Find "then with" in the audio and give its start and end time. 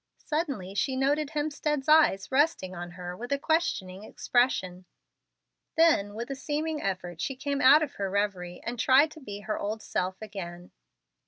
5.77-6.31